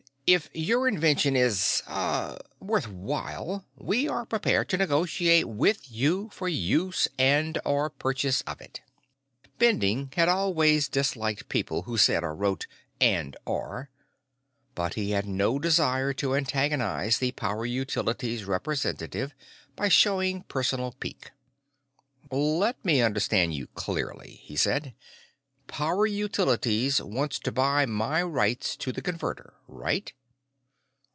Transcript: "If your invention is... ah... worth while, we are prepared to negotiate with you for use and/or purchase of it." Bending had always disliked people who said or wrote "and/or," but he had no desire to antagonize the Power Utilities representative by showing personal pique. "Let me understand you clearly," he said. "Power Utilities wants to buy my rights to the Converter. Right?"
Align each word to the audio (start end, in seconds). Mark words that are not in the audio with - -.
"If 0.27 0.49
your 0.53 0.87
invention 0.87 1.35
is... 1.35 1.83
ah... 1.87 2.37
worth 2.61 2.87
while, 2.87 3.65
we 3.75 4.07
are 4.07 4.25
prepared 4.25 4.69
to 4.69 4.77
negotiate 4.77 5.45
with 5.49 5.91
you 5.91 6.29
for 6.31 6.47
use 6.47 7.09
and/or 7.19 7.89
purchase 7.89 8.39
of 8.43 8.61
it." 8.61 8.79
Bending 9.59 10.09
had 10.15 10.29
always 10.29 10.87
disliked 10.87 11.49
people 11.49 11.81
who 11.81 11.97
said 11.97 12.23
or 12.23 12.33
wrote 12.33 12.65
"and/or," 13.01 13.89
but 14.73 14.93
he 14.93 15.11
had 15.11 15.25
no 15.27 15.59
desire 15.59 16.13
to 16.13 16.33
antagonize 16.35 17.17
the 17.17 17.33
Power 17.33 17.65
Utilities 17.65 18.45
representative 18.45 19.33
by 19.75 19.89
showing 19.89 20.43
personal 20.43 20.93
pique. 20.93 21.31
"Let 22.31 22.85
me 22.85 23.01
understand 23.01 23.53
you 23.53 23.67
clearly," 23.67 24.39
he 24.41 24.55
said. 24.55 24.93
"Power 25.67 26.05
Utilities 26.07 27.01
wants 27.01 27.37
to 27.39 27.51
buy 27.51 27.85
my 27.85 28.21
rights 28.23 28.77
to 28.77 28.93
the 28.93 29.01
Converter. 29.01 29.55
Right?" 29.67 30.13